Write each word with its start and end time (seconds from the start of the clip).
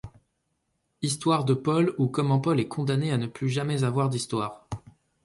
Histoire 1.03 1.45
de 1.45 1.53
Paul 1.53 1.93
ou 1.99 2.07
comment 2.07 2.39
Paul 2.39 2.59
est 2.59 2.67
condamné 2.67 3.11
à 3.11 3.19
ne 3.19 3.27
plus 3.27 3.49
jamais 3.49 3.83
avoir 3.83 4.09
d’histoire. 4.09 4.67